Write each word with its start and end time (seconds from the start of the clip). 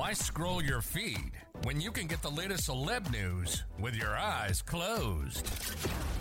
Why 0.00 0.14
scroll 0.14 0.64
your 0.64 0.80
feed 0.80 1.32
when 1.64 1.78
you 1.78 1.92
can 1.92 2.06
get 2.06 2.22
the 2.22 2.30
latest 2.30 2.70
celeb 2.70 3.12
news 3.12 3.64
with 3.78 3.94
your 3.94 4.16
eyes 4.16 4.62
closed? 4.62 5.46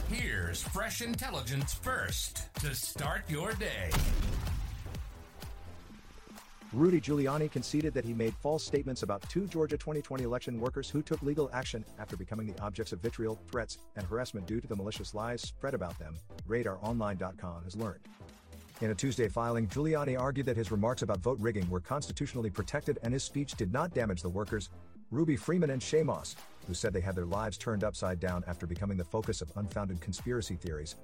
Here's 0.09 0.61
fresh 0.61 0.99
intelligence 0.99 1.75
first 1.75 2.53
to 2.55 2.75
start 2.75 3.21
your 3.29 3.53
day. 3.53 3.89
Rudy 6.73 6.99
Giuliani 6.99 7.49
conceded 7.49 7.93
that 7.93 8.03
he 8.03 8.13
made 8.13 8.33
false 8.41 8.65
statements 8.65 9.03
about 9.03 9.21
two 9.29 9.47
Georgia 9.47 9.77
2020 9.77 10.25
election 10.25 10.59
workers 10.59 10.89
who 10.89 11.01
took 11.01 11.21
legal 11.21 11.49
action 11.53 11.85
after 11.99 12.17
becoming 12.17 12.47
the 12.47 12.61
objects 12.61 12.91
of 12.91 12.99
vitriol, 12.99 13.39
threats, 13.49 13.77
and 13.95 14.05
harassment 14.05 14.45
due 14.45 14.59
to 14.59 14.67
the 14.67 14.75
malicious 14.75 15.13
lies 15.13 15.41
spread 15.41 15.73
about 15.73 15.97
them, 15.99 16.17
RadarOnline.com 16.49 17.63
has 17.63 17.77
learned. 17.77 18.01
In 18.81 18.91
a 18.91 18.95
Tuesday 18.95 19.27
filing, 19.27 19.67
Giuliani 19.67 20.17
argued 20.17 20.45
that 20.45 20.55
his 20.55 20.71
remarks 20.71 21.01
about 21.01 21.19
vote 21.19 21.37
rigging 21.41 21.69
were 21.69 21.81
constitutionally 21.81 22.49
protected 22.49 22.97
and 23.03 23.13
his 23.13 23.25
speech 23.25 23.55
did 23.55 23.73
not 23.73 23.93
damage 23.93 24.21
the 24.21 24.29
workers, 24.29 24.69
Ruby 25.11 25.35
Freeman 25.35 25.71
and 25.71 25.81
Shaye 25.81 26.05
Moss, 26.05 26.37
who 26.65 26.73
said 26.73 26.93
they 26.93 27.01
had 27.01 27.15
their 27.15 27.25
lives 27.25 27.57
turned 27.57 27.83
upside 27.83 28.21
down 28.21 28.41
after 28.47 28.65
becoming 28.65 28.95
the 28.95 29.03
focus 29.03 29.41
of 29.41 29.51
unfounded 29.57 29.99
conspiracy 29.99 30.55
theories. 30.55 30.95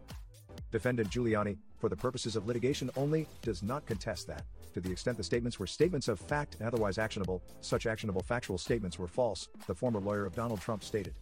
Defendant 0.72 1.10
Giuliani, 1.10 1.58
for 1.78 1.90
the 1.90 1.98
purposes 1.98 2.38
of 2.38 2.48
litigation 2.48 2.90
only, 2.96 3.28
does 3.42 3.62
not 3.62 3.86
contest 3.86 4.26
that. 4.28 4.44
To 4.74 4.80
the 4.80 4.92
extent 4.92 5.18
the 5.18 5.24
statements 5.24 5.60
were 5.60 5.68
statements 5.68 6.08
of 6.08 6.18
fact 6.18 6.56
and 6.60 6.68
otherwise 6.68 6.98
actionable, 6.98 7.44
such 7.60 7.88
actionable 7.88 8.24
factual 8.24 8.58
statements 8.58 8.98
were 8.98 9.08
false, 9.08 9.50
the 9.68 9.76
former 9.76 10.00
lawyer 10.00 10.26
of 10.26 10.34
Donald 10.34 10.62
Trump 10.62 10.82
stated. 10.82 11.14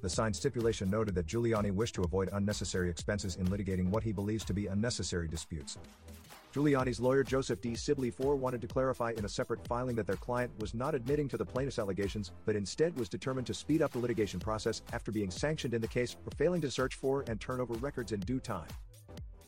The 0.00 0.08
signed 0.08 0.36
stipulation 0.36 0.88
noted 0.90 1.14
that 1.16 1.26
Giuliani 1.26 1.72
wished 1.72 1.96
to 1.96 2.04
avoid 2.04 2.30
unnecessary 2.32 2.88
expenses 2.88 3.36
in 3.36 3.46
litigating 3.48 3.90
what 3.90 4.04
he 4.04 4.12
believes 4.12 4.44
to 4.44 4.54
be 4.54 4.68
unnecessary 4.68 5.26
disputes. 5.26 5.76
Giuliani's 6.54 7.00
lawyer 7.00 7.24
Joseph 7.24 7.60
D. 7.60 7.74
Sibley 7.74 8.08
IV 8.08 8.20
wanted 8.20 8.60
to 8.60 8.68
clarify 8.68 9.12
in 9.16 9.24
a 9.24 9.28
separate 9.28 9.66
filing 9.66 9.96
that 9.96 10.06
their 10.06 10.16
client 10.16 10.52
was 10.60 10.72
not 10.72 10.94
admitting 10.94 11.28
to 11.28 11.36
the 11.36 11.44
plaintiff's 11.44 11.78
allegations, 11.78 12.32
but 12.46 12.56
instead 12.56 12.96
was 12.96 13.08
determined 13.08 13.46
to 13.48 13.54
speed 13.54 13.82
up 13.82 13.92
the 13.92 13.98
litigation 13.98 14.40
process 14.40 14.82
after 14.92 15.12
being 15.12 15.30
sanctioned 15.30 15.74
in 15.74 15.80
the 15.80 15.88
case 15.88 16.16
for 16.24 16.30
failing 16.36 16.60
to 16.60 16.70
search 16.70 16.94
for 16.94 17.24
and 17.26 17.40
turn 17.40 17.60
over 17.60 17.74
records 17.74 18.12
in 18.12 18.20
due 18.20 18.40
time. 18.40 18.68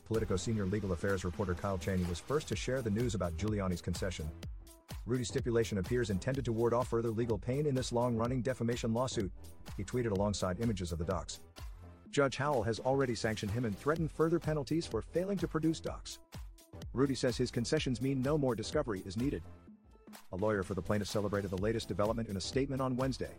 Politico 0.05 0.35
senior 0.35 0.65
legal 0.65 0.91
affairs 0.91 1.23
reporter 1.23 1.55
Kyle 1.55 1.77
Cheney 1.77 2.03
was 2.03 2.19
first 2.19 2.49
to 2.49 2.55
share 2.55 2.81
the 2.81 2.89
news 2.89 3.15
about 3.15 3.35
Giuliani's 3.37 3.81
concession. 3.81 4.29
Rudy's 5.05 5.27
stipulation 5.27 5.77
appears 5.77 6.09
intended 6.09 6.45
to 6.45 6.51
ward 6.51 6.73
off 6.73 6.89
further 6.89 7.09
legal 7.09 7.37
pain 7.37 7.65
in 7.65 7.75
this 7.75 7.91
long 7.91 8.15
running 8.15 8.41
defamation 8.41 8.93
lawsuit, 8.93 9.31
he 9.77 9.83
tweeted 9.83 10.11
alongside 10.11 10.59
images 10.59 10.91
of 10.91 10.99
the 10.99 11.05
docs. 11.05 11.39
Judge 12.11 12.37
Howell 12.37 12.63
has 12.63 12.79
already 12.79 13.15
sanctioned 13.15 13.51
him 13.51 13.65
and 13.65 13.77
threatened 13.77 14.11
further 14.11 14.39
penalties 14.39 14.85
for 14.85 15.01
failing 15.01 15.37
to 15.37 15.47
produce 15.47 15.79
docs. 15.79 16.19
Rudy 16.93 17.15
says 17.15 17.37
his 17.37 17.51
concessions 17.51 18.01
mean 18.01 18.21
no 18.21 18.37
more 18.37 18.55
discovery 18.55 19.01
is 19.05 19.15
needed. 19.15 19.43
A 20.33 20.35
lawyer 20.35 20.63
for 20.63 20.73
the 20.73 20.81
plaintiff 20.81 21.07
celebrated 21.07 21.51
the 21.51 21.61
latest 21.61 21.87
development 21.87 22.27
in 22.27 22.37
a 22.37 22.41
statement 22.41 22.81
on 22.81 22.97
Wednesday. 22.97 23.33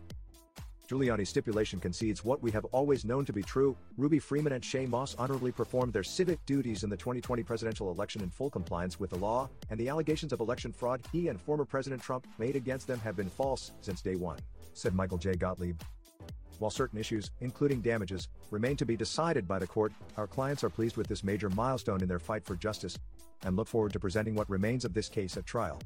Giuliani's 0.93 1.29
stipulation 1.29 1.79
concedes 1.79 2.23
what 2.23 2.43
we 2.43 2.51
have 2.51 2.65
always 2.65 3.03
known 3.03 3.25
to 3.25 3.33
be 3.33 3.41
true. 3.41 3.75
Ruby 3.97 4.19
Freeman 4.19 4.53
and 4.53 4.63
Shaye 4.63 4.87
Moss 4.87 5.15
honorably 5.15 5.51
performed 5.51 5.91
their 5.91 6.03
civic 6.03 6.45
duties 6.45 6.83
in 6.83 6.89
the 6.91 6.95
2020 6.95 7.41
presidential 7.41 7.89
election 7.89 8.21
in 8.21 8.29
full 8.29 8.51
compliance 8.51 8.99
with 8.99 9.09
the 9.09 9.17
law, 9.17 9.49
and 9.71 9.79
the 9.79 9.89
allegations 9.89 10.31
of 10.31 10.39
election 10.39 10.71
fraud 10.71 11.01
he 11.11 11.29
and 11.29 11.41
former 11.41 11.65
President 11.65 11.99
Trump 11.99 12.27
made 12.37 12.55
against 12.55 12.85
them 12.85 12.99
have 12.99 13.15
been 13.15 13.27
false 13.27 13.71
since 13.81 14.03
day 14.03 14.15
one, 14.15 14.37
said 14.75 14.93
Michael 14.93 15.17
J. 15.17 15.33
Gottlieb. 15.33 15.81
While 16.59 16.69
certain 16.69 16.99
issues, 16.99 17.31
including 17.41 17.81
damages, 17.81 18.27
remain 18.51 18.77
to 18.77 18.85
be 18.85 18.95
decided 18.95 19.47
by 19.47 19.57
the 19.57 19.65
court, 19.65 19.93
our 20.15 20.27
clients 20.27 20.63
are 20.63 20.69
pleased 20.69 20.95
with 20.95 21.07
this 21.07 21.23
major 21.23 21.49
milestone 21.49 22.03
in 22.03 22.07
their 22.07 22.19
fight 22.19 22.45
for 22.45 22.55
justice 22.55 22.99
and 23.45 23.55
look 23.55 23.67
forward 23.67 23.93
to 23.93 23.99
presenting 23.99 24.35
what 24.35 24.47
remains 24.47 24.85
of 24.85 24.93
this 24.93 25.09
case 25.09 25.37
at 25.37 25.47
trial. 25.47 25.81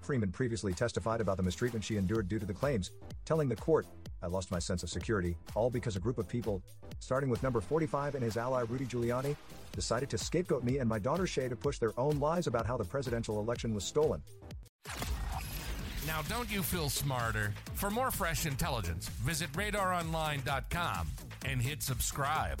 Freeman 0.00 0.32
previously 0.32 0.72
testified 0.72 1.20
about 1.20 1.36
the 1.36 1.44
mistreatment 1.44 1.84
she 1.84 1.96
endured 1.96 2.28
due 2.28 2.40
to 2.40 2.46
the 2.46 2.52
claims, 2.52 2.90
telling 3.24 3.48
the 3.48 3.54
court, 3.54 3.86
I 4.22 4.28
lost 4.28 4.50
my 4.50 4.58
sense 4.58 4.82
of 4.82 4.90
security, 4.90 5.36
all 5.54 5.70
because 5.70 5.96
a 5.96 6.00
group 6.00 6.18
of 6.18 6.28
people, 6.28 6.62
starting 7.00 7.28
with 7.28 7.42
number 7.42 7.60
45 7.60 8.14
and 8.14 8.22
his 8.22 8.36
ally 8.36 8.62
Rudy 8.68 8.86
Giuliani, 8.86 9.36
decided 9.72 10.08
to 10.10 10.18
scapegoat 10.18 10.62
me 10.62 10.78
and 10.78 10.88
my 10.88 10.98
daughter 10.98 11.24
Shaye 11.24 11.48
to 11.48 11.56
push 11.56 11.78
their 11.78 11.98
own 11.98 12.20
lies 12.20 12.46
about 12.46 12.66
how 12.66 12.76
the 12.76 12.84
presidential 12.84 13.40
election 13.40 13.74
was 13.74 13.84
stolen. 13.84 14.22
Now, 16.06 16.22
don't 16.28 16.50
you 16.50 16.62
feel 16.62 16.88
smarter? 16.88 17.54
For 17.74 17.90
more 17.90 18.10
fresh 18.10 18.46
intelligence, 18.46 19.08
visit 19.08 19.52
radaronline.com 19.52 21.08
and 21.46 21.60
hit 21.60 21.82
subscribe. 21.82 22.60